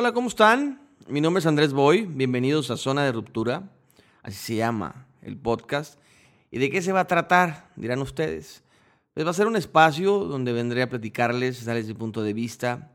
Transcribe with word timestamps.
Hola, 0.00 0.12
¿cómo 0.12 0.28
están? 0.28 0.80
Mi 1.08 1.20
nombre 1.20 1.40
es 1.40 1.46
Andrés 1.46 1.72
Boy, 1.72 2.06
bienvenidos 2.06 2.70
a 2.70 2.76
Zona 2.76 3.02
de 3.02 3.10
Ruptura, 3.10 3.68
así 4.22 4.36
se 4.36 4.54
llama 4.54 5.08
el 5.22 5.36
podcast. 5.36 5.98
¿Y 6.52 6.60
de 6.60 6.70
qué 6.70 6.82
se 6.82 6.92
va 6.92 7.00
a 7.00 7.06
tratar? 7.08 7.72
Dirán 7.74 8.00
ustedes. 8.00 8.62
Pues 9.12 9.26
va 9.26 9.30
a 9.30 9.34
ser 9.34 9.48
un 9.48 9.56
espacio 9.56 10.20
donde 10.20 10.52
vendré 10.52 10.82
a 10.82 10.88
platicarles, 10.88 11.64
darles 11.64 11.88
mi 11.88 11.94
punto 11.94 12.22
de 12.22 12.32
vista, 12.32 12.92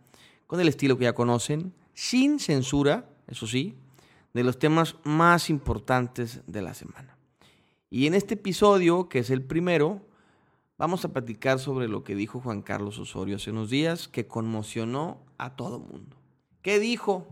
con 0.47 0.61
el 0.61 0.69
estilo 0.69 0.97
que 0.97 1.03
ya 1.03 1.13
conocen, 1.13 1.73
sin 1.93 2.39
censura, 2.39 3.09
eso 3.27 3.47
sí, 3.47 3.75
de 4.33 4.45
los 4.45 4.57
temas 4.57 4.95
más 5.03 5.49
importantes 5.49 6.39
de 6.47 6.61
la 6.61 6.73
semana. 6.73 7.17
Y 7.89 8.07
en 8.07 8.13
este 8.13 8.35
episodio, 8.35 9.09
que 9.09 9.19
es 9.19 9.29
el 9.29 9.41
primero, 9.41 10.07
vamos 10.77 11.03
a 11.03 11.11
platicar 11.11 11.59
sobre 11.59 11.89
lo 11.89 12.05
que 12.05 12.15
dijo 12.15 12.39
Juan 12.39 12.61
Carlos 12.61 12.97
Osorio 12.97 13.35
hace 13.35 13.51
unos 13.51 13.69
días, 13.69 14.07
que 14.07 14.25
conmocionó 14.25 15.19
a 15.37 15.57
todo 15.57 15.81
mundo. 15.81 16.22
¿Qué 16.63 16.79
dijo? 16.79 17.27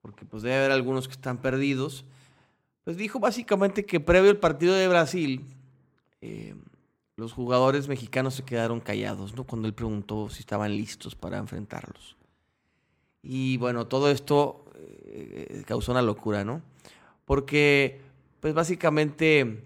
Porque 0.00 0.24
pues 0.24 0.44
debe 0.44 0.56
haber 0.56 0.70
algunos 0.70 1.08
que 1.08 1.14
están 1.14 1.38
perdidos. 1.38 2.04
Pues 2.84 2.96
dijo 2.96 3.18
básicamente 3.18 3.84
que 3.84 4.00
previo 4.00 4.30
al 4.30 4.38
partido 4.38 4.74
de 4.74 4.88
Brasil, 4.88 5.44
eh, 6.20 6.54
los 7.16 7.32
jugadores 7.32 7.88
mexicanos 7.88 8.34
se 8.34 8.44
quedaron 8.44 8.80
callados, 8.80 9.34
¿no? 9.34 9.44
Cuando 9.44 9.66
él 9.66 9.74
preguntó 9.74 10.30
si 10.30 10.40
estaban 10.40 10.74
listos 10.76 11.16
para 11.16 11.38
enfrentarlos. 11.38 12.16
Y 13.22 13.56
bueno, 13.56 13.86
todo 13.88 14.08
esto 14.08 14.64
eh, 14.76 15.64
causó 15.66 15.90
una 15.90 16.02
locura, 16.02 16.44
¿no? 16.44 16.62
Porque, 17.24 18.00
pues 18.40 18.54
básicamente 18.54 19.64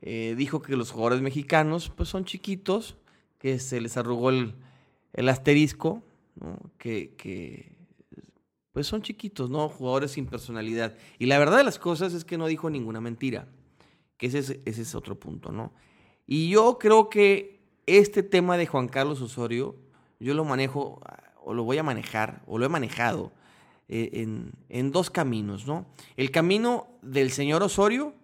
eh, 0.00 0.34
dijo 0.36 0.60
que 0.60 0.76
los 0.76 0.90
jugadores 0.90 1.20
mexicanos, 1.22 1.88
pues 1.88 2.08
son 2.08 2.24
chiquitos, 2.24 2.96
que 3.38 3.60
se 3.60 3.80
les 3.80 3.96
arrugó 3.96 4.30
el, 4.30 4.54
el 5.12 5.28
asterisco, 5.28 6.02
que, 6.78 7.14
que, 7.16 7.76
pues 8.72 8.86
son 8.86 9.02
chiquitos, 9.02 9.50
¿no? 9.50 9.68
Jugadores 9.68 10.12
sin 10.12 10.26
personalidad. 10.26 10.96
Y 11.18 11.26
la 11.26 11.38
verdad 11.38 11.58
de 11.58 11.64
las 11.64 11.78
cosas 11.78 12.12
es 12.12 12.24
que 12.24 12.38
no 12.38 12.46
dijo 12.46 12.70
ninguna 12.70 13.00
mentira, 13.00 13.48
que 14.16 14.26
ese 14.26 14.38
es, 14.38 14.50
ese 14.64 14.82
es 14.82 14.94
otro 14.94 15.18
punto, 15.18 15.52
¿no? 15.52 15.72
Y 16.26 16.50
yo 16.50 16.78
creo 16.78 17.08
que 17.08 17.60
este 17.86 18.22
tema 18.22 18.56
de 18.56 18.66
Juan 18.66 18.88
Carlos 18.88 19.20
Osorio, 19.20 19.76
yo 20.20 20.34
lo 20.34 20.44
manejo, 20.44 21.00
o 21.42 21.54
lo 21.54 21.64
voy 21.64 21.78
a 21.78 21.82
manejar, 21.82 22.42
o 22.46 22.58
lo 22.58 22.66
he 22.66 22.68
manejado, 22.68 23.32
eh, 23.88 24.10
en, 24.12 24.52
en, 24.68 24.92
dos 24.92 25.10
caminos, 25.10 25.66
¿no? 25.66 25.86
El 26.16 26.30
camino 26.30 26.86
del 27.02 27.32
señor 27.32 27.64
Osorio 27.64 28.14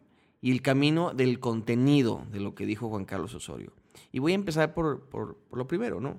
y 0.41 0.53
el 0.53 0.63
camino 0.63 1.13
del 1.13 1.41
contenido 1.41 2.25
de 2.31 2.39
lo 2.39 2.55
que 2.55 2.67
dijo 2.67 2.89
Juan 2.89 3.05
Carlos 3.05 3.35
Osorio. 3.35 3.73
Y 4.13 4.21
voy 4.21 4.33
a 4.33 4.37
empezar 4.37 4.75
por, 4.75 5.01
por, 5.09 5.37
por 5.37 5.59
lo 5.59 5.67
primero, 5.67 6.01
¿no? 6.01 6.19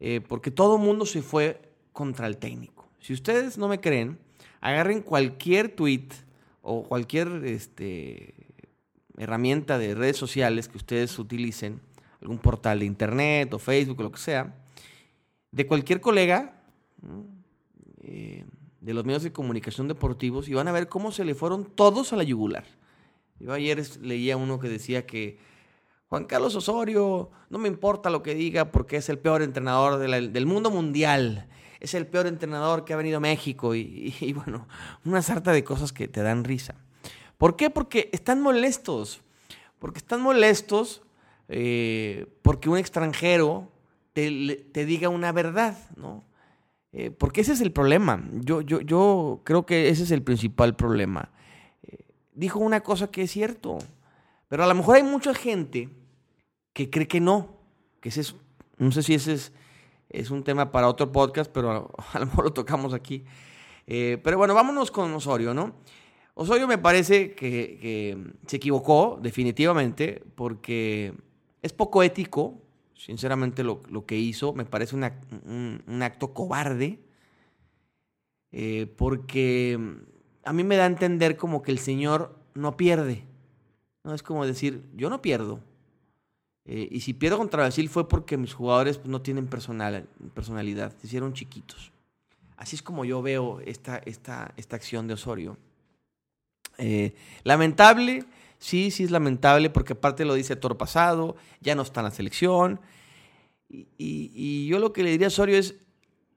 Eh, 0.00 0.20
porque 0.20 0.50
todo 0.50 0.76
el 0.76 0.82
mundo 0.82 1.06
se 1.06 1.22
fue 1.22 1.60
contra 1.92 2.26
el 2.26 2.36
técnico. 2.36 2.88
Si 3.00 3.12
ustedes 3.12 3.58
no 3.58 3.68
me 3.68 3.80
creen, 3.80 4.18
agarren 4.60 5.02
cualquier 5.02 5.74
tweet 5.74 6.08
o 6.62 6.84
cualquier 6.84 7.28
este, 7.44 8.34
herramienta 9.16 9.78
de 9.78 9.94
redes 9.94 10.16
sociales 10.16 10.68
que 10.68 10.76
ustedes 10.76 11.18
utilicen, 11.18 11.80
algún 12.20 12.38
portal 12.38 12.80
de 12.80 12.86
internet 12.86 13.52
o 13.54 13.58
Facebook 13.58 14.00
o 14.00 14.02
lo 14.04 14.12
que 14.12 14.18
sea, 14.18 14.54
de 15.50 15.66
cualquier 15.66 16.00
colega 16.00 16.62
eh, 18.02 18.44
de 18.80 18.94
los 18.94 19.04
medios 19.04 19.22
de 19.22 19.32
comunicación 19.32 19.88
deportivos 19.88 20.48
y 20.48 20.54
van 20.54 20.68
a 20.68 20.72
ver 20.72 20.88
cómo 20.88 21.12
se 21.12 21.24
le 21.24 21.34
fueron 21.34 21.64
todos 21.64 22.12
a 22.12 22.16
la 22.16 22.22
yugular. 22.22 22.64
Yo 23.40 23.52
ayer 23.52 23.82
leía 24.00 24.36
uno 24.36 24.58
que 24.58 24.68
decía 24.68 25.06
que 25.06 25.38
Juan 26.08 26.24
Carlos 26.24 26.54
Osorio, 26.54 27.30
no 27.50 27.58
me 27.58 27.68
importa 27.68 28.08
lo 28.08 28.22
que 28.22 28.34
diga 28.34 28.70
porque 28.70 28.96
es 28.96 29.08
el 29.10 29.18
peor 29.18 29.42
entrenador 29.42 29.98
del 29.98 30.46
mundo 30.46 30.70
mundial. 30.70 31.48
Es 31.80 31.94
el 31.94 32.06
peor 32.06 32.26
entrenador 32.26 32.84
que 32.84 32.94
ha 32.94 32.96
venido 32.96 33.18
a 33.18 33.20
México 33.20 33.74
y, 33.74 34.32
bueno, 34.34 34.66
una 35.04 35.22
sarta 35.22 35.52
de 35.52 35.64
cosas 35.64 35.92
que 35.92 36.08
te 36.08 36.22
dan 36.22 36.44
risa. 36.44 36.74
¿Por 37.36 37.56
qué? 37.56 37.70
Porque 37.70 38.08
están 38.12 38.40
molestos. 38.40 39.20
Porque 39.78 39.98
están 39.98 40.22
molestos 40.22 41.02
eh, 41.48 42.26
porque 42.42 42.68
un 42.68 42.78
extranjero 42.78 43.70
te, 44.12 44.66
te, 44.72 44.84
diga 44.84 45.08
una 45.08 45.30
verdad, 45.30 45.78
¿no? 45.96 46.24
Eh, 46.92 47.10
porque 47.10 47.42
ese 47.42 47.52
es 47.52 47.60
el 47.60 47.70
problema. 47.70 48.22
Yo, 48.32 48.60
yo, 48.60 48.80
yo 48.80 49.42
creo 49.44 49.66
que 49.66 49.88
ese 49.88 50.02
es 50.02 50.10
el 50.10 50.22
principal 50.22 50.74
problema. 50.74 51.30
Eh, 51.82 51.98
dijo 52.32 52.58
una 52.58 52.80
cosa 52.80 53.10
que 53.10 53.22
es 53.22 53.30
cierto, 53.30 53.78
pero 54.48 54.64
a 54.64 54.66
lo 54.66 54.74
mejor 54.74 54.96
hay 54.96 55.02
mucha 55.02 55.34
gente 55.34 55.88
que 56.78 56.90
cree 56.90 57.08
que 57.08 57.18
no, 57.18 57.56
que 58.00 58.08
ese 58.10 58.20
es, 58.20 58.36
no 58.76 58.92
sé 58.92 59.02
si 59.02 59.14
ese 59.14 59.36
es, 60.10 60.30
un 60.30 60.44
tema 60.44 60.70
para 60.70 60.86
otro 60.86 61.10
podcast, 61.10 61.50
pero 61.50 61.90
a, 62.12 62.20
lo 62.20 62.26
mejor 62.26 62.44
lo 62.44 62.52
tocamos 62.52 62.94
aquí. 62.94 63.24
Eh, 63.88 64.20
pero 64.22 64.38
bueno, 64.38 64.54
vámonos 64.54 64.92
con 64.92 65.12
Osorio, 65.12 65.52
¿no? 65.54 65.74
Osorio 66.34 66.68
me 66.68 66.78
parece 66.78 67.34
que, 67.34 68.16
se 68.46 68.56
equivocó 68.56 69.18
definitivamente 69.20 70.22
porque 70.36 71.14
es 71.62 71.72
poco 71.72 72.04
ético, 72.04 72.62
sinceramente 72.94 73.64
lo, 73.64 73.82
lo 73.90 74.06
que 74.06 74.16
hizo, 74.16 74.52
me 74.52 74.64
parece 74.64 74.94
un, 74.94 76.00
acto 76.00 76.32
cobarde, 76.32 77.00
eh, 78.52 78.86
porque 78.96 79.76
a 80.44 80.52
mí 80.52 80.62
me 80.62 80.76
da 80.76 80.84
a 80.84 80.86
entender 80.86 81.36
como 81.36 81.60
que 81.60 81.72
el 81.72 81.80
señor 81.80 82.38
no 82.54 82.76
pierde, 82.76 83.24
¿no? 84.04 84.14
Es 84.14 84.22
como 84.22 84.46
decir, 84.46 84.84
yo 84.94 85.10
no 85.10 85.20
pierdo, 85.20 85.58
eh, 86.70 86.86
y 86.90 87.00
si 87.00 87.14
pierdo 87.14 87.38
contra 87.38 87.62
Brasil 87.62 87.88
fue 87.88 88.06
porque 88.06 88.36
mis 88.36 88.52
jugadores 88.52 88.98
pues, 88.98 89.08
no 89.08 89.22
tienen 89.22 89.46
personal, 89.46 90.06
personalidad, 90.34 90.94
se 91.00 91.06
hicieron 91.06 91.32
chiquitos. 91.32 91.92
Así 92.58 92.76
es 92.76 92.82
como 92.82 93.06
yo 93.06 93.22
veo 93.22 93.60
esta, 93.60 93.96
esta, 94.04 94.52
esta 94.58 94.76
acción 94.76 95.06
de 95.06 95.14
Osorio. 95.14 95.56
Eh, 96.76 97.14
lamentable, 97.42 98.26
sí, 98.58 98.90
sí 98.90 99.04
es 99.04 99.10
lamentable, 99.10 99.70
porque 99.70 99.94
aparte 99.94 100.26
lo 100.26 100.34
dice 100.34 100.56
Toro 100.56 100.76
pasado, 100.76 101.36
ya 101.62 101.74
no 101.74 101.80
está 101.80 102.00
en 102.00 102.04
la 102.04 102.10
selección. 102.10 102.80
Y, 103.70 104.66
yo 104.66 104.78
lo 104.78 104.92
que 104.92 105.02
le 105.02 105.10
diría 105.10 105.28
a 105.28 105.28
Osorio 105.28 105.56
es, 105.56 105.76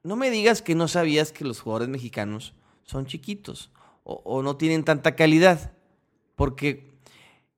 no 0.02 0.16
me 0.16 0.30
digas 0.30 0.62
que 0.62 0.74
no 0.74 0.88
sabías 0.88 1.30
que 1.30 1.44
los 1.44 1.60
jugadores 1.60 1.90
mexicanos 1.90 2.54
son 2.84 3.04
chiquitos 3.04 3.70
o 4.04 4.42
no 4.42 4.56
tienen 4.56 4.82
tanta 4.82 5.14
calidad, 5.14 5.74
porque 6.36 6.90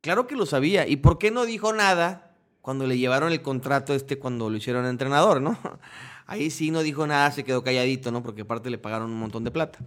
claro 0.00 0.26
que 0.26 0.34
lo 0.34 0.44
sabía. 0.44 0.88
¿Y 0.88 0.96
por 0.96 1.18
qué 1.18 1.30
no 1.30 1.46
dijo 1.46 1.72
nada 1.72 2.33
cuando 2.64 2.86
le 2.86 2.96
llevaron 2.96 3.30
el 3.30 3.42
contrato 3.42 3.92
este 3.92 4.18
cuando 4.18 4.48
lo 4.48 4.56
hicieron 4.56 4.86
entrenador, 4.86 5.42
¿no? 5.42 5.58
Ahí 6.26 6.48
sí 6.48 6.70
no 6.70 6.80
dijo 6.80 7.06
nada, 7.06 7.30
se 7.30 7.44
quedó 7.44 7.62
calladito, 7.62 8.10
¿no? 8.10 8.22
Porque 8.22 8.40
aparte 8.40 8.70
le 8.70 8.78
pagaron 8.78 9.10
un 9.10 9.18
montón 9.18 9.44
de 9.44 9.50
plata. 9.50 9.80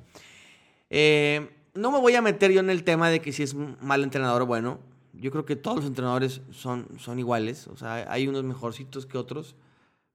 Eh, 0.92 1.50
no 1.74 1.92
me 1.92 2.00
voy 2.00 2.14
a 2.14 2.22
meter 2.22 2.52
yo 2.52 2.60
en 2.60 2.70
el 2.70 2.84
tema 2.84 3.10
de 3.10 3.20
que 3.20 3.32
si 3.32 3.42
es 3.42 3.56
mal 3.56 4.04
entrenador 4.04 4.46
bueno. 4.46 4.78
Yo 5.14 5.32
creo 5.32 5.44
que 5.44 5.56
todos 5.56 5.78
los 5.78 5.86
entrenadores 5.88 6.42
son, 6.52 6.88
son 7.00 7.18
iguales. 7.18 7.66
O 7.66 7.78
sea, 7.78 8.06
hay 8.12 8.28
unos 8.28 8.44
mejorcitos 8.44 9.08
que 9.08 9.18
otros, 9.18 9.56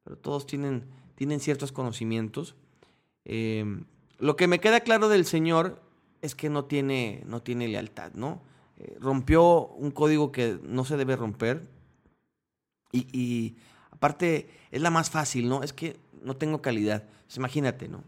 pero 0.05 0.17
todos 0.17 0.47
tienen, 0.47 0.85
tienen 1.17 1.41
ciertos 1.41 1.73
conocimientos. 1.73 2.55
Eh, 3.25 3.83
lo 4.19 4.37
que 4.37 4.47
me 4.47 4.61
queda 4.61 4.79
claro 4.79 5.09
del 5.09 5.25
señor 5.25 5.83
es 6.21 6.37
que 6.37 6.49
no 6.49 6.67
tiene, 6.67 7.25
no 7.27 7.43
tiene 7.43 7.67
lealtad, 7.67 8.13
¿no? 8.15 8.41
Eh, 8.77 8.97
rompió 9.01 9.67
un 9.67 9.91
código 9.91 10.31
que 10.31 10.61
no 10.63 10.85
se 10.85 10.97
debe 10.97 11.17
romper 11.17 11.82
y, 12.93 13.07
y, 13.13 13.57
aparte 13.91 14.49
es 14.71 14.81
la 14.81 14.91
más 14.91 15.11
fácil, 15.11 15.49
¿no? 15.49 15.63
Es 15.63 15.73
que 15.73 15.97
no 16.23 16.37
tengo 16.37 16.63
calidad. 16.63 17.05
Pues 17.27 17.37
imagínate, 17.37 17.89
¿no? 17.89 18.05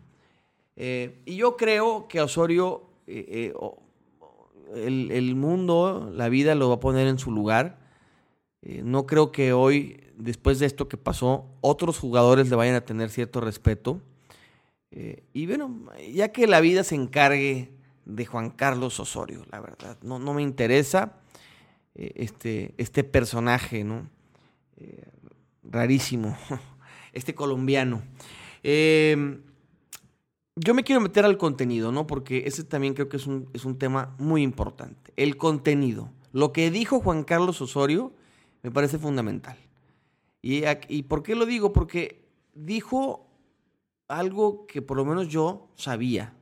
Eh, 0.76 1.20
y 1.24 1.36
yo 1.36 1.56
creo 1.56 2.08
que 2.08 2.20
Osorio, 2.20 2.82
eh, 3.06 3.52
eh, 3.54 3.54
el, 4.74 5.10
el, 5.10 5.36
mundo, 5.36 6.10
la 6.12 6.28
vida 6.28 6.54
lo 6.54 6.68
va 6.68 6.76
a 6.76 6.80
poner 6.80 7.06
en 7.06 7.18
su 7.18 7.30
lugar. 7.30 7.78
No 8.62 9.04
creo 9.04 9.30
que 9.30 9.52
hoy, 9.52 10.00
después 10.16 10.58
de 10.58 10.64
esto 10.64 10.88
que 10.88 10.96
pasó, 10.96 11.46
otros 11.60 11.98
jugadores 11.98 12.48
le 12.48 12.56
vayan 12.56 12.74
a 12.74 12.80
tener 12.80 13.10
cierto 13.10 13.42
respeto. 13.42 14.00
Y 15.34 15.46
bueno, 15.46 15.90
ya 16.12 16.32
que 16.32 16.46
la 16.46 16.60
vida 16.60 16.82
se 16.82 16.94
encargue 16.94 17.72
de 18.06 18.24
Juan 18.24 18.50
Carlos 18.50 19.00
Osorio, 19.00 19.44
la 19.50 19.60
verdad, 19.60 19.98
no, 20.02 20.18
no 20.18 20.32
me 20.32 20.40
interesa 20.40 21.18
este, 21.94 22.74
este 22.78 23.04
personaje, 23.04 23.84
¿no? 23.84 24.08
Rarísimo, 25.62 26.36
este 27.12 27.34
colombiano. 27.34 28.02
Eh, 28.62 29.40
yo 30.56 30.74
me 30.74 30.84
quiero 30.84 31.00
meter 31.00 31.24
al 31.24 31.36
contenido, 31.36 31.90
¿no? 31.90 32.06
Porque 32.06 32.44
ese 32.46 32.62
también 32.62 32.94
creo 32.94 33.08
que 33.08 33.16
es 33.16 33.26
un, 33.26 33.48
es 33.52 33.64
un 33.64 33.78
tema 33.78 34.14
muy 34.18 34.42
importante. 34.42 35.12
El 35.16 35.36
contenido. 35.36 36.12
Lo 36.32 36.52
que 36.52 36.70
dijo 36.70 37.00
Juan 37.00 37.24
Carlos 37.24 37.60
Osorio 37.60 38.12
me 38.62 38.70
parece 38.70 38.98
fundamental. 38.98 39.56
¿Y, 40.42 40.62
¿Y 40.88 41.04
por 41.04 41.22
qué 41.22 41.34
lo 41.34 41.46
digo? 41.46 41.72
Porque 41.72 42.24
dijo 42.54 43.28
algo 44.08 44.66
que 44.66 44.80
por 44.80 44.96
lo 44.96 45.04
menos 45.04 45.28
yo 45.28 45.68
sabía. 45.74 46.34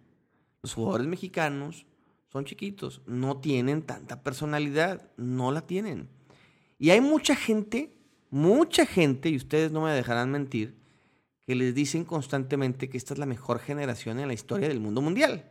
Los 0.63 0.75
jugadores 0.75 1.07
mexicanos 1.07 1.87
son 2.29 2.45
chiquitos, 2.45 3.03
no 3.07 3.39
tienen 3.39 3.83
tanta 3.83 4.23
personalidad, 4.23 5.11
no 5.17 5.53
la 5.53 5.63
tienen. 5.67 6.09
Y 6.79 6.91
hay 6.91 7.01
mucha 7.01 7.35
gente 7.35 7.95
mucha 8.33 8.87
gente, 8.87 9.29
y 9.29 9.37
ustedes 9.37 9.71
no 9.71 9.83
me 9.83 9.93
dejarán 9.93 10.31
mentir, 10.31 10.75
que 11.47 11.55
les 11.55 11.75
dicen 11.75 12.05
constantemente 12.05 12.89
que 12.89 12.97
esta 12.97 13.13
es 13.13 13.19
la 13.19 13.27
mejor 13.27 13.59
generación 13.59 14.19
en 14.19 14.27
la 14.27 14.35
historia 14.35 14.69
del 14.69 14.81
mundo 14.81 15.03
mundial. 15.03 15.45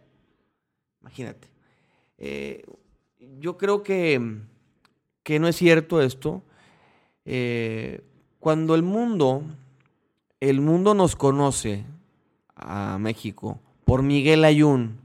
Imagínate. 1.01 1.47
Eh, 2.17 2.65
yo 3.39 3.57
creo 3.57 3.83
que, 3.83 4.39
que, 5.21 5.39
no 5.39 5.47
es 5.47 5.55
cierto 5.55 6.01
esto. 6.01 6.41
Eh, 7.25 8.01
cuando 8.39 8.73
el 8.73 8.81
mundo, 8.81 9.43
el 10.39 10.59
mundo 10.59 10.95
nos 10.95 11.15
conoce 11.15 11.85
a 12.55 12.97
México 12.99 13.59
por 13.85 14.01
Miguel 14.01 14.43
Ayun 14.43 14.97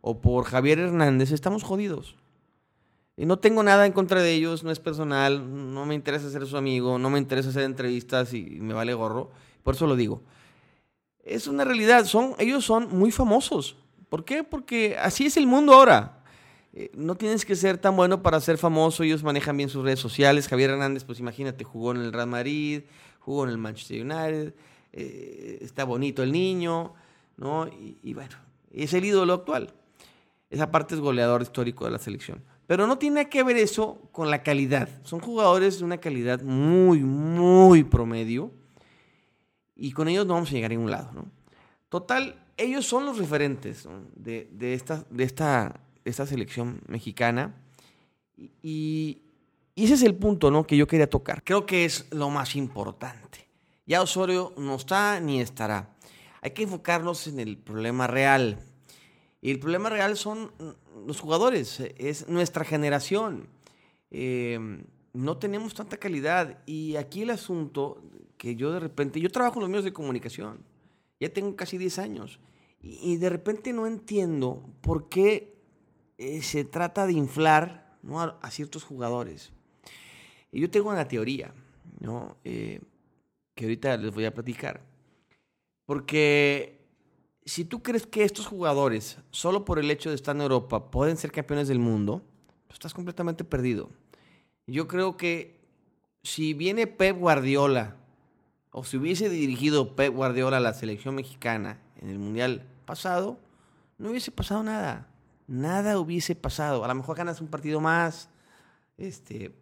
o 0.00 0.20
por 0.20 0.44
Javier 0.44 0.80
Hernández, 0.80 1.30
estamos 1.30 1.62
jodidos. 1.62 2.16
Y 3.16 3.26
no 3.26 3.38
tengo 3.38 3.62
nada 3.62 3.84
en 3.84 3.92
contra 3.92 4.22
de 4.22 4.32
ellos, 4.32 4.64
no 4.64 4.70
es 4.70 4.78
personal, 4.78 5.74
no 5.74 5.84
me 5.84 5.94
interesa 5.94 6.30
ser 6.30 6.46
su 6.46 6.56
amigo, 6.56 6.98
no 6.98 7.10
me 7.10 7.18
interesa 7.18 7.50
hacer 7.50 7.64
entrevistas 7.64 8.32
y 8.32 8.42
me 8.42 8.72
vale 8.72 8.94
gorro. 8.94 9.30
Por 9.62 9.74
eso 9.74 9.86
lo 9.86 9.96
digo. 9.96 10.22
Es 11.22 11.46
una 11.46 11.64
realidad, 11.64 12.04
son, 12.06 12.34
ellos 12.38 12.64
son 12.64 12.88
muy 12.90 13.10
famosos. 13.12 13.76
¿Por 14.08 14.24
qué? 14.24 14.44
Porque 14.44 14.96
así 14.98 15.26
es 15.26 15.36
el 15.36 15.46
mundo 15.46 15.74
ahora. 15.74 16.22
Eh, 16.74 16.90
no 16.94 17.14
tienes 17.16 17.44
que 17.44 17.54
ser 17.54 17.76
tan 17.76 17.96
bueno 17.96 18.22
para 18.22 18.40
ser 18.40 18.56
famoso, 18.56 19.02
ellos 19.02 19.22
manejan 19.22 19.56
bien 19.56 19.68
sus 19.68 19.84
redes 19.84 20.00
sociales. 20.00 20.48
Javier 20.48 20.70
Hernández, 20.70 21.04
pues 21.04 21.20
imagínate, 21.20 21.64
jugó 21.64 21.92
en 21.92 21.98
el 21.98 22.12
Real 22.12 22.28
Madrid, 22.28 22.82
jugó 23.20 23.44
en 23.44 23.50
el 23.50 23.58
Manchester 23.58 24.00
United, 24.00 24.54
eh, 24.92 25.58
está 25.60 25.84
bonito 25.84 26.22
el 26.22 26.32
niño, 26.32 26.94
¿no? 27.36 27.68
Y, 27.68 27.98
y 28.02 28.14
bueno, 28.14 28.36
es 28.72 28.94
el 28.94 29.04
ídolo 29.04 29.34
actual. 29.34 29.74
Esa 30.48 30.70
parte 30.70 30.94
es 30.94 31.00
goleador 31.00 31.42
histórico 31.42 31.84
de 31.84 31.90
la 31.90 31.98
selección. 31.98 32.42
Pero 32.66 32.86
no 32.86 32.98
tiene 32.98 33.28
que 33.28 33.42
ver 33.42 33.56
eso 33.56 34.00
con 34.12 34.30
la 34.30 34.42
calidad. 34.42 34.88
Son 35.02 35.20
jugadores 35.20 35.78
de 35.78 35.84
una 35.84 35.98
calidad 35.98 36.42
muy, 36.42 37.00
muy 37.00 37.84
promedio. 37.84 38.52
Y 39.74 39.92
con 39.92 40.08
ellos 40.08 40.26
no 40.26 40.34
vamos 40.34 40.50
a 40.50 40.52
llegar 40.52 40.70
a 40.70 40.74
ningún 40.74 40.90
lado. 40.90 41.10
¿no? 41.12 41.26
Total, 41.88 42.36
ellos 42.56 42.86
son 42.86 43.04
los 43.04 43.18
referentes 43.18 43.88
de, 44.14 44.74
esta, 44.74 46.26
selección 46.26 46.80
mexicana. 46.86 47.54
Y, 48.62 49.22
y, 49.74 49.84
ese 49.84 49.94
es 49.94 50.02
el 50.02 50.14
punto 50.14 50.50
¿no? 50.50 50.66
que 50.66 50.76
yo 50.76 50.86
quería 50.86 51.10
tocar. 51.10 51.42
Creo 51.42 51.66
que 51.66 51.84
es 51.84 52.06
lo 52.12 52.30
más 52.30 52.54
importante. 52.56 53.48
Ya 53.86 54.00
Osorio 54.00 54.52
no 54.56 54.76
está 54.76 55.18
ni 55.20 55.40
estará. 55.40 55.90
Hay 56.40 56.52
que 56.52 56.62
enfocarnos 56.62 57.26
en 57.26 57.40
el 57.40 57.58
problema 57.58 58.06
real. 58.06 58.58
Y 59.42 59.50
el 59.50 59.58
problema 59.58 59.90
real 59.90 60.16
son 60.16 60.52
los 61.04 61.20
jugadores, 61.20 61.80
es 61.98 62.28
nuestra 62.28 62.64
generación. 62.64 63.48
Em, 64.10 64.84
no 65.12 65.36
tenemos 65.36 65.74
tanta 65.74 65.96
calidad. 65.96 66.62
Y 66.64 66.94
aquí 66.94 67.22
el 67.22 67.30
asunto 67.30 68.00
que 68.38 68.54
yo 68.54 68.72
de 68.72 68.78
repente, 68.78 69.20
yo 69.20 69.30
trabajo 69.30 69.56
en 69.56 69.62
los 69.62 69.70
medios 69.70 69.84
de 69.84 69.92
comunicación, 69.92 70.64
ya 71.18 71.32
tengo 71.32 71.56
casi 71.56 71.76
10 71.76 71.98
años, 71.98 72.38
y, 72.80 73.16
de 73.16 73.28
repente 73.28 73.72
no 73.72 73.86
entiendo 73.86 74.68
por 74.80 75.08
qué 75.08 75.54
eh, 76.18 76.42
se 76.42 76.64
trata 76.64 77.06
de 77.06 77.12
inflar 77.12 77.96
a, 78.40 78.50
ciertos 78.50 78.82
jugadores. 78.82 79.52
Y 80.50 80.60
yo 80.60 80.70
tengo 80.70 80.90
una 80.90 81.06
teoría, 81.06 81.54
¿no? 82.00 82.36
Eh, 82.42 82.80
que 83.54 83.66
ahorita 83.66 83.96
les 83.96 84.12
voy 84.12 84.24
a 84.24 84.34
platicar. 84.34 84.82
Porque 85.86 86.81
si 87.44 87.64
tú 87.64 87.82
crees 87.82 88.06
que 88.06 88.24
estos 88.24 88.46
jugadores, 88.46 89.18
solo 89.30 89.64
por 89.64 89.78
el 89.78 89.90
hecho 89.90 90.10
de 90.10 90.14
estar 90.14 90.34
en 90.36 90.42
Europa, 90.42 90.90
pueden 90.90 91.16
ser 91.16 91.32
campeones 91.32 91.68
del 91.68 91.78
mundo, 91.78 92.22
pues 92.66 92.74
estás 92.74 92.94
completamente 92.94 93.44
perdido. 93.44 93.90
Yo 94.66 94.86
creo 94.86 95.16
que 95.16 95.60
si 96.22 96.54
viene 96.54 96.86
Pep 96.86 97.18
Guardiola, 97.18 97.96
o 98.70 98.84
si 98.84 98.96
hubiese 98.96 99.28
dirigido 99.28 99.96
Pep 99.96 100.14
Guardiola 100.14 100.58
a 100.58 100.60
la 100.60 100.72
selección 100.72 101.14
mexicana 101.14 101.80
en 102.00 102.08
el 102.08 102.18
Mundial 102.18 102.66
pasado, 102.86 103.38
no 103.98 104.10
hubiese 104.10 104.30
pasado 104.30 104.62
nada. 104.62 105.08
Nada 105.48 105.98
hubiese 105.98 106.34
pasado. 106.34 106.84
A 106.84 106.88
lo 106.88 106.94
mejor 106.94 107.16
ganas 107.16 107.40
un 107.40 107.48
partido 107.48 107.80
más, 107.80 108.30
este, 108.96 109.52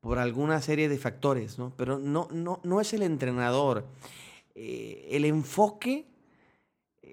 por 0.00 0.18
alguna 0.18 0.60
serie 0.60 0.88
de 0.88 0.98
factores, 0.98 1.58
¿no? 1.58 1.72
Pero 1.76 1.98
no, 1.98 2.28
no, 2.30 2.60
no 2.62 2.80
es 2.80 2.92
el 2.92 3.02
entrenador. 3.02 3.86
Eh, 4.54 5.08
el 5.10 5.24
enfoque 5.24 6.11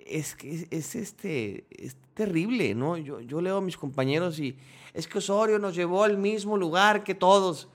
es 0.05 0.35
que 0.35 0.67
es, 0.69 0.95
este, 0.95 1.65
es 1.69 1.95
terrible, 2.13 2.75
¿no? 2.75 2.97
Yo, 2.97 3.21
yo 3.21 3.41
leo 3.41 3.57
a 3.57 3.61
mis 3.61 3.77
compañeros 3.77 4.39
y 4.39 4.57
es 4.93 5.07
que 5.07 5.19
Osorio 5.19 5.59
nos 5.59 5.75
llevó 5.75 6.03
al 6.03 6.17
mismo 6.17 6.57
lugar 6.57 7.03
que 7.03 7.15
todos. 7.15 7.69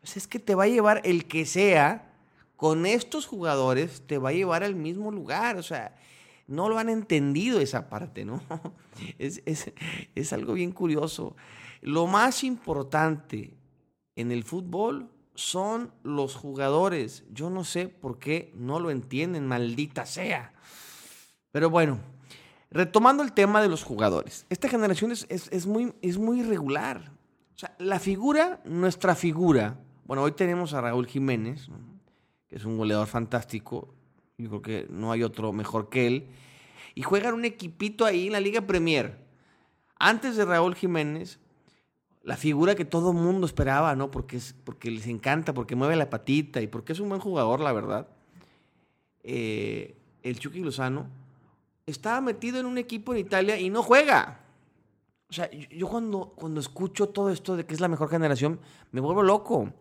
Pues 0.00 0.16
es 0.16 0.26
que 0.26 0.38
te 0.38 0.54
va 0.54 0.64
a 0.64 0.68
llevar 0.68 1.00
el 1.04 1.26
que 1.26 1.46
sea, 1.46 2.12
con 2.56 2.86
estos 2.86 3.26
jugadores, 3.26 4.02
te 4.06 4.18
va 4.18 4.30
a 4.30 4.32
llevar 4.32 4.64
al 4.64 4.74
mismo 4.74 5.10
lugar. 5.10 5.56
O 5.56 5.62
sea, 5.62 5.96
no 6.46 6.68
lo 6.68 6.78
han 6.78 6.88
entendido 6.88 7.60
esa 7.60 7.88
parte, 7.88 8.24
¿no? 8.24 8.42
Es, 9.18 9.42
es, 9.44 9.72
es 10.14 10.32
algo 10.32 10.54
bien 10.54 10.72
curioso. 10.72 11.36
Lo 11.82 12.06
más 12.06 12.42
importante 12.44 13.52
en 14.14 14.32
el 14.32 14.42
fútbol 14.42 15.10
son 15.34 15.92
los 16.02 16.34
jugadores. 16.34 17.24
Yo 17.30 17.50
no 17.50 17.62
sé 17.62 17.88
por 17.88 18.18
qué 18.18 18.52
no 18.54 18.80
lo 18.80 18.90
entienden, 18.90 19.46
maldita 19.46 20.06
sea. 20.06 20.54
Pero 21.56 21.70
bueno, 21.70 22.00
retomando 22.70 23.22
el 23.22 23.32
tema 23.32 23.62
de 23.62 23.68
los 23.70 23.82
jugadores. 23.82 24.44
Esta 24.50 24.68
generación 24.68 25.10
es, 25.10 25.66
muy, 25.66 25.94
es 26.02 26.18
muy 26.18 26.40
irregular. 26.40 27.12
O 27.54 27.58
sea, 27.58 27.74
la 27.78 27.98
figura, 27.98 28.60
nuestra 28.66 29.14
figura. 29.14 29.80
Bueno, 30.04 30.22
hoy 30.22 30.32
tenemos 30.32 30.74
a 30.74 30.82
Raúl 30.82 31.06
Jiménez, 31.06 31.70
que 32.46 32.56
es 32.56 32.66
un 32.66 32.76
goleador 32.76 33.06
fantástico. 33.06 33.94
Yo 34.36 34.50
creo 34.50 34.60
que 34.60 34.86
no 34.90 35.12
hay 35.12 35.22
otro 35.22 35.50
mejor 35.54 35.88
que 35.88 36.06
él. 36.06 36.26
Y 36.94 37.00
juegan 37.00 37.32
un 37.32 37.46
equipito 37.46 38.04
ahí 38.04 38.26
en 38.26 38.34
la 38.34 38.40
Liga 38.40 38.60
Premier. 38.60 39.16
Antes 39.98 40.36
de 40.36 40.44
Raúl 40.44 40.74
Jiménez, 40.74 41.40
la 42.22 42.36
figura 42.36 42.74
que 42.74 42.84
todo 42.84 43.12
el 43.12 43.16
mundo 43.16 43.46
esperaba, 43.46 43.96
¿no? 43.96 44.10
Porque, 44.10 44.36
es, 44.36 44.54
porque 44.62 44.90
les 44.90 45.06
encanta, 45.06 45.54
porque 45.54 45.74
mueve 45.74 45.96
la 45.96 46.10
patita 46.10 46.60
y 46.60 46.66
porque 46.66 46.92
es 46.92 47.00
un 47.00 47.08
buen 47.08 47.22
jugador, 47.22 47.60
la 47.60 47.72
verdad. 47.72 48.08
Eh, 49.22 49.96
el 50.22 50.38
Chucky 50.38 50.60
Lozano 50.60 51.24
estaba 51.86 52.20
metido 52.20 52.58
en 52.58 52.66
un 52.66 52.78
equipo 52.78 53.14
en 53.14 53.20
Italia 53.20 53.58
y 53.58 53.70
no 53.70 53.82
juega. 53.82 54.40
O 55.30 55.32
sea, 55.32 55.50
yo 55.50 55.88
cuando, 55.88 56.32
cuando 56.36 56.60
escucho 56.60 57.08
todo 57.08 57.30
esto 57.30 57.56
de 57.56 57.64
que 57.64 57.74
es 57.74 57.80
la 57.80 57.88
mejor 57.88 58.10
generación, 58.10 58.60
me 58.90 59.00
vuelvo 59.00 59.22
loco. 59.22 59.72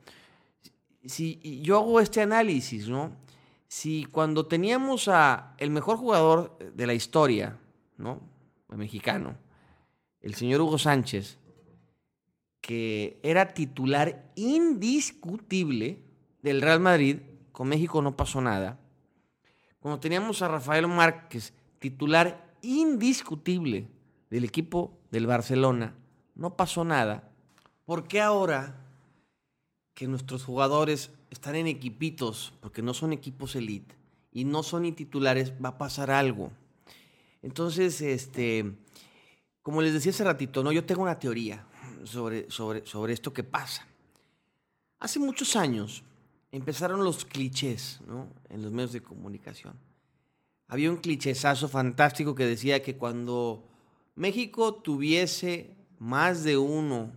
Si 1.04 1.62
yo 1.62 1.78
hago 1.78 2.00
este 2.00 2.22
análisis, 2.22 2.88
¿no? 2.88 3.12
Si 3.68 4.06
cuando 4.06 4.46
teníamos 4.46 5.08
a 5.08 5.56
el 5.58 5.70
mejor 5.72 5.98
jugador 5.98 6.58
de 6.60 6.88
la 6.88 6.94
historia, 6.94 7.58
¿no? 7.98 8.22
Mexicano, 8.70 9.38
el 10.22 10.36
señor 10.36 10.62
Hugo 10.62 10.78
Sánchez, 10.78 11.38
que 12.60 13.20
era 13.24 13.54
titular 13.54 14.32
indiscutible 14.36 16.00
del 16.42 16.62
Real 16.62 16.80
Madrid, 16.80 17.20
con 17.52 17.70
México 17.70 18.02
no 18.02 18.18
pasó 18.18 18.42
nada. 18.42 18.80
Cuando 19.80 20.00
teníamos 20.00 20.42
a 20.42 20.48
Rafael 20.48 20.88
Márquez, 20.88 21.54
titular 21.80 22.56
indiscutible 22.62 23.88
del 24.30 24.44
equipo 24.44 24.98
del 25.12 25.28
Barcelona, 25.28 25.96
no 26.36 26.56
pasó 26.56 26.84
nada. 26.84 27.32
¿Por 27.86 28.08
qué 28.08 28.22
ahora 28.22 28.82
que 29.94 30.08
nuestros 30.08 30.44
jugadores 30.44 31.12
están 31.30 31.56
en 31.56 31.68
equipitos, 31.68 32.54
porque 32.60 32.82
no 32.82 32.94
son 32.94 33.14
equipos 33.14 33.56
elite 33.56 33.96
y 34.32 34.44
no 34.44 34.64
son 34.64 34.84
ni 34.84 34.92
titulares, 34.92 35.54
va 35.64 35.70
a 35.70 35.78
pasar 35.78 36.12
algo? 36.12 36.52
Entonces, 37.42 38.02
este, 38.02 38.76
como 39.62 39.82
les 39.82 39.94
decía 39.94 40.12
hace 40.12 40.24
ratito, 40.24 40.64
¿no? 40.64 40.72
yo 40.72 40.86
tengo 40.86 41.04
una 41.04 41.20
teoría 41.20 41.66
sobre, 42.04 42.50
sobre, 42.50 42.86
sobre 42.86 43.14
esto 43.14 43.32
que 43.32 43.44
pasa. 43.44 43.86
Hace 45.00 45.20
muchos 45.20 45.56
años 45.56 46.04
empezaron 46.52 47.04
los 47.04 47.26
clichés 47.26 48.00
en 48.50 48.62
los 48.62 48.72
medios 48.72 48.94
de 48.94 49.02
comunicación 49.02 49.76
había 50.68 50.90
un 50.90 50.98
clichésazo 50.98 51.68
fantástico 51.68 52.36
que 52.36 52.46
decía 52.46 52.82
que 52.82 52.98
cuando 52.98 53.64
México 54.16 54.74
tuviese 54.76 55.76
más 56.00 56.44
de 56.44 56.58
uno 56.58 57.12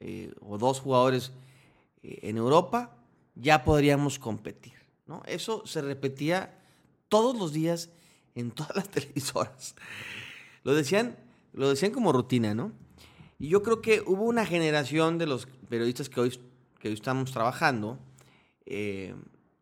eh, 0.00 0.32
o 0.40 0.58
dos 0.58 0.80
jugadores 0.80 1.32
eh, 2.02 2.20
en 2.22 2.36
Europa, 2.36 2.96
ya 3.34 3.64
podríamos 3.64 4.18
competir. 4.18 4.74
¿no? 5.06 5.22
Eso 5.26 5.66
se 5.66 5.82
repetía 5.82 6.58
todos 7.08 7.36
los 7.36 7.52
días 7.52 7.90
en 8.34 8.50
todas 8.50 8.76
las 8.76 8.88
televisoras. 8.90 9.74
Lo 10.62 10.74
decían, 10.74 11.16
lo 11.52 11.68
decían 11.68 11.92
como 11.92 12.12
rutina, 12.12 12.54
¿no? 12.54 12.72
Y 13.38 13.48
yo 13.48 13.62
creo 13.62 13.80
que 13.80 14.02
hubo 14.02 14.24
una 14.24 14.44
generación 14.44 15.16
de 15.16 15.26
los 15.26 15.46
periodistas 15.68 16.10
que 16.10 16.20
hoy, 16.20 16.38
que 16.78 16.88
hoy 16.88 16.94
estamos 16.94 17.32
trabajando 17.32 17.98
eh, 18.66 19.14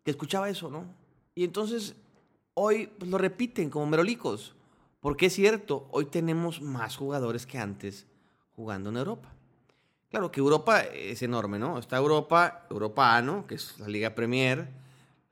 que 0.04 0.10
escuchaba 0.10 0.50
eso, 0.50 0.68
¿no? 0.68 0.84
Y 1.34 1.44
entonces 1.44 1.94
hoy 2.58 2.88
pues, 2.98 3.10
lo 3.10 3.18
repiten 3.18 3.70
como 3.70 3.86
merolicos. 3.86 4.54
Porque 5.00 5.26
es 5.26 5.34
cierto, 5.34 5.88
hoy 5.92 6.06
tenemos 6.06 6.60
más 6.60 6.96
jugadores 6.96 7.46
que 7.46 7.58
antes 7.58 8.06
jugando 8.56 8.90
en 8.90 8.96
Europa. 8.96 9.32
Claro 10.10 10.32
que 10.32 10.40
Europa 10.40 10.80
es 10.80 11.22
enorme, 11.22 11.58
¿no? 11.58 11.78
Está 11.78 11.98
Europa, 11.98 12.66
Europa 12.68 13.16
A, 13.16 13.22
¿no? 13.22 13.46
Que 13.46 13.54
es 13.54 13.78
la 13.78 13.86
Liga 13.86 14.14
Premier, 14.14 14.68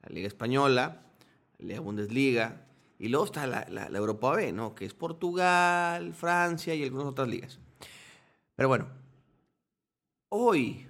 la 0.03 0.09
Liga 0.09 0.27
Española, 0.27 1.01
la 1.57 1.79
Bundesliga, 1.81 2.61
y 2.99 3.09
luego 3.09 3.25
está 3.25 3.45
la, 3.45 3.67
la, 3.69 3.97
Europa 3.97 4.35
B, 4.35 4.53
¿no? 4.53 4.73
Que 4.73 4.85
es 4.85 4.93
Portugal, 4.93 6.13
Francia 6.13 6.73
y 6.73 6.83
algunas 6.83 7.07
otras 7.07 7.27
ligas. 7.27 7.59
Pero 8.55 8.69
bueno, 8.69 8.87
hoy, 10.29 10.87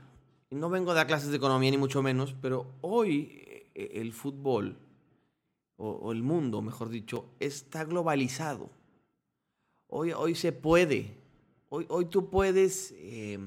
no 0.52 0.70
vengo 0.70 0.92
a 0.92 0.94
dar 0.94 1.08
clases 1.08 1.30
de 1.30 1.38
economía 1.38 1.72
ni 1.72 1.78
mucho 1.78 2.04
menos, 2.04 2.36
pero 2.42 2.68
hoy 2.82 3.42
eh, 3.74 3.92
el 3.96 4.14
fútbol, 4.14 4.78
o, 5.78 6.12
el 6.12 6.24
mundo, 6.24 6.62
mejor 6.62 6.90
dicho, 6.90 7.30
está 7.40 7.84
globalizado. 7.86 8.70
Hoy, 9.88 10.12
hoy 10.12 10.36
se 10.36 10.52
puede. 10.52 11.16
Hoy, 11.70 11.86
hoy 11.90 12.06
tú 12.06 12.30
puedes 12.30 12.94
eh, 12.98 13.40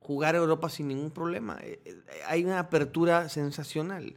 jugar 0.00 0.34
a 0.34 0.38
Europa 0.38 0.68
sin 0.68 0.88
ningún 0.88 1.10
problema. 1.10 1.58
Eh, 1.62 1.80
hay 2.26 2.44
una 2.44 2.58
apertura 2.58 3.28
sensacional 3.28 4.16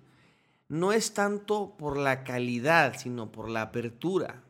no 0.68 0.92
es 0.92 1.14
tanto 1.14 1.75
por 1.78 1.98
la 1.98 2.24
calidad, 2.24 2.98
sino 2.98 3.32
por 3.32 3.50
la 3.50 3.62
apertura, 3.62 4.44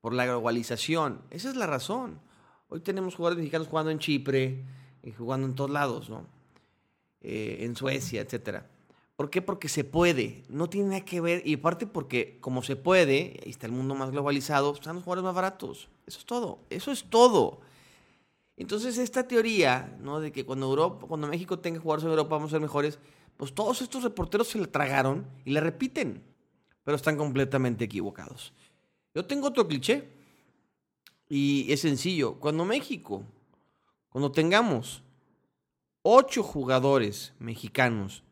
por 0.00 0.12
la 0.12 0.26
globalización. 0.26 1.22
Esa 1.30 1.50
es 1.50 1.56
la 1.56 1.66
razón. 1.66 2.20
Hoy 2.68 2.80
tenemos 2.80 3.14
jugadores 3.14 3.38
mexicanos 3.38 3.68
jugando 3.68 3.90
en 3.90 3.98
Chipre, 3.98 4.64
y 5.04 5.10
jugando 5.10 5.48
en 5.48 5.54
todos 5.56 5.70
lados, 5.70 6.08
¿no? 6.08 6.26
Eh, 7.20 7.58
en 7.60 7.74
Suecia, 7.74 8.20
etc. 8.20 8.62
¿Por 9.22 9.30
qué? 9.30 9.40
Porque 9.40 9.68
se 9.68 9.84
puede. 9.84 10.42
No 10.48 10.68
tiene 10.68 10.88
nada 10.88 11.04
que 11.04 11.20
ver. 11.20 11.46
Y 11.46 11.54
aparte 11.54 11.86
porque 11.86 12.38
como 12.40 12.60
se 12.64 12.74
puede, 12.74 13.38
ahí 13.44 13.50
está 13.50 13.66
el 13.66 13.72
mundo 13.72 13.94
más 13.94 14.10
globalizado, 14.10 14.72
están 14.74 14.96
los 14.96 15.04
jugadores 15.04 15.22
más 15.22 15.34
baratos. 15.36 15.88
Eso 16.08 16.18
es 16.18 16.24
todo. 16.24 16.58
Eso 16.70 16.90
es 16.90 17.04
todo. 17.04 17.60
Entonces 18.56 18.98
esta 18.98 19.28
teoría, 19.28 19.96
¿no? 20.00 20.18
De 20.18 20.32
que 20.32 20.44
cuando 20.44 20.66
Europa, 20.66 21.06
cuando 21.06 21.28
México 21.28 21.60
tenga 21.60 21.78
jugadores 21.78 22.02
en 22.02 22.10
Europa 22.10 22.30
vamos 22.30 22.50
a 22.50 22.54
ser 22.56 22.60
mejores, 22.60 22.98
pues 23.36 23.54
todos 23.54 23.80
estos 23.80 24.02
reporteros 24.02 24.48
se 24.48 24.58
la 24.58 24.66
tragaron 24.66 25.24
y 25.44 25.52
la 25.52 25.60
repiten, 25.60 26.20
pero 26.82 26.96
están 26.96 27.16
completamente 27.16 27.84
equivocados. 27.84 28.52
Yo 29.14 29.24
tengo 29.24 29.46
otro 29.46 29.68
cliché 29.68 30.08
y 31.28 31.72
es 31.72 31.80
sencillo. 31.80 32.40
Cuando 32.40 32.64
México, 32.64 33.22
cuando 34.08 34.32
tengamos 34.32 35.04
ocho 36.02 36.42
jugadores 36.42 37.34
mexicanos 37.38 38.24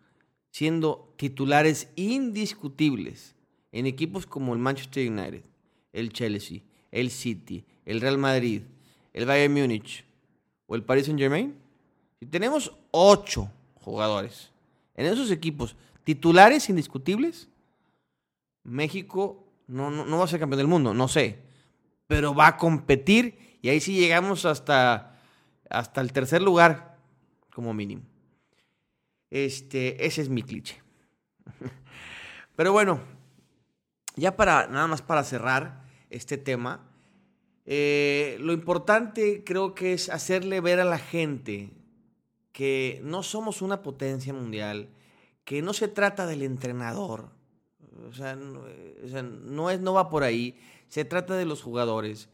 siendo 0.50 1.12
titulares 1.16 1.88
indiscutibles 1.96 3.34
en 3.72 3.86
equipos 3.86 4.26
como 4.26 4.52
el 4.52 4.58
Manchester 4.58 5.10
United, 5.10 5.44
el 5.92 6.12
Chelsea, 6.12 6.60
el 6.90 7.10
City, 7.10 7.64
el 7.84 8.00
Real 8.00 8.18
Madrid, 8.18 8.62
el 9.12 9.26
Bayern 9.26 9.52
Múnich 9.52 10.04
o 10.66 10.74
el 10.74 10.82
Paris 10.82 11.06
Saint 11.06 11.20
Germain, 11.20 11.54
si 12.18 12.26
tenemos 12.26 12.72
ocho 12.90 13.50
jugadores 13.74 14.50
en 14.94 15.06
esos 15.06 15.30
equipos 15.30 15.76
titulares 16.04 16.68
indiscutibles, 16.68 17.48
México 18.62 19.44
no, 19.66 19.90
no, 19.90 20.18
va 20.18 20.24
a 20.24 20.28
ser 20.28 20.40
campeón 20.40 20.58
del 20.58 20.66
mundo, 20.66 20.92
no 20.94 21.08
sé, 21.08 21.38
pero 22.06 22.34
va 22.34 22.48
a 22.48 22.56
competir 22.56 23.58
y 23.62 23.68
ahí 23.68 23.80
sí 23.80 23.94
llegamos 23.94 24.44
hasta, 24.44 25.18
hasta 25.68 26.00
el 26.00 26.12
tercer 26.12 26.42
lugar 26.42 26.98
como 27.54 27.72
mínimo. 27.72 28.02
Este, 29.30 30.04
ese 30.04 30.22
es 30.22 30.28
mi 30.28 30.42
cliché. 30.42 30.82
Pero 32.56 32.72
bueno, 32.72 33.00
ya 34.16 34.36
para 34.36 34.66
nada 34.66 34.86
más 34.86 35.02
para 35.02 35.24
cerrar 35.24 35.84
este 36.10 36.36
tema, 36.36 36.86
eh, 37.64 38.36
lo 38.40 38.52
importante 38.52 39.44
creo 39.44 39.74
que 39.74 39.92
es 39.92 40.08
hacerle 40.08 40.60
ver 40.60 40.80
a 40.80 40.84
la 40.84 40.98
gente 40.98 41.70
que 42.52 43.00
no 43.04 43.22
somos 43.22 43.62
una 43.62 43.82
potencia 43.82 44.32
mundial, 44.32 44.90
que 45.44 45.62
no 45.62 45.72
se 45.72 45.88
trata 45.88 46.26
del 46.26 46.42
entrenador, 46.42 47.30
o 48.08 48.12
sea, 48.12 48.34
no, 48.36 49.70
es, 49.70 49.80
no 49.80 49.92
va 49.92 50.10
por 50.10 50.22
ahí, 50.22 50.58
se 50.88 51.04
trata 51.04 51.36
de 51.36 51.44
los 51.44 51.62
jugadores. 51.62 52.28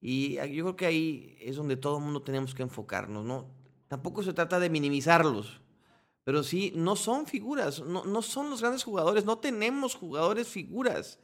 Y 0.00 0.34
yo 0.34 0.64
creo 0.64 0.76
que 0.76 0.86
ahí 0.86 1.36
es 1.40 1.56
donde 1.56 1.76
todo 1.76 1.98
el 1.98 2.04
mundo 2.04 2.22
tenemos 2.22 2.54
que 2.54 2.62
enfocarnos, 2.62 3.24
¿no? 3.24 3.46
Tampoco 3.88 4.22
se 4.22 4.32
trata 4.32 4.60
de 4.60 4.70
minimizarlos, 4.70 5.60
pero 6.28 6.42
sí, 6.42 6.74
no 6.76 6.94
son 6.94 7.24
figuras, 7.24 7.80
no, 7.80 8.04
no 8.04 8.20
son 8.20 8.50
los 8.50 8.60
grandes 8.60 8.84
jugadores, 8.84 9.24
no 9.24 9.38
tenemos 9.38 9.94
jugadores 9.94 10.46
figuras. 10.46 11.18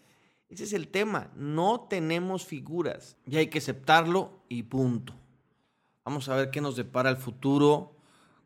Ese 0.49 0.65
es 0.65 0.73
el 0.73 0.89
tema, 0.89 1.31
no 1.37 1.87
tenemos 1.91 2.47
figuras. 2.47 3.15
Y 3.27 3.37
hay 3.37 3.49
que 3.49 3.59
aceptarlo 3.59 4.31
y 4.49 4.63
punto. 4.63 5.13
Vamos 6.07 6.31
a 6.31 6.37
ver 6.37 6.51
qué 6.51 6.63
nos 6.63 6.77
depara 6.77 7.11
el 7.11 7.19
futuro 7.19 7.93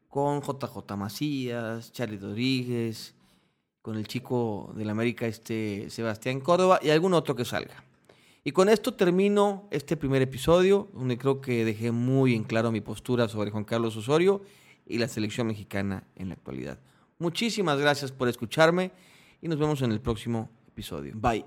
con 0.08 0.40
JJ 0.42 0.96
Macías, 0.96 1.92
Charlie 1.92 2.18
Rodríguez, 2.18 3.14
con 3.80 3.96
el 3.96 4.08
chico 4.08 4.72
del 4.74 4.90
América 4.90 5.28
este 5.28 5.88
Sebastián 5.90 6.40
Córdoba 6.40 6.80
y 6.82 6.90
algún 6.90 7.14
otro 7.14 7.36
que 7.36 7.44
salga. 7.44 7.84
Y 8.42 8.50
con 8.50 8.68
esto 8.68 8.94
termino 8.94 9.68
este 9.70 9.96
primer 9.96 10.22
episodio, 10.22 10.88
donde 10.92 11.18
creo 11.18 11.40
que 11.40 11.64
dejé 11.64 11.92
muy 11.92 12.34
en 12.34 12.42
claro 12.42 12.72
mi 12.72 12.80
postura 12.80 13.28
sobre 13.28 13.52
Juan 13.52 13.62
Carlos 13.62 13.96
Osorio 13.96 14.42
y 14.88 14.98
la 14.98 15.08
selección 15.08 15.46
mexicana 15.46 16.04
en 16.16 16.28
la 16.28 16.34
actualidad. 16.34 16.78
Muchísimas 17.18 17.78
gracias 17.78 18.12
por 18.12 18.28
escucharme 18.28 18.92
y 19.42 19.48
nos 19.48 19.58
vemos 19.58 19.82
en 19.82 19.92
el 19.92 20.00
próximo 20.00 20.50
episodio. 20.68 21.14
Bye. 21.16 21.44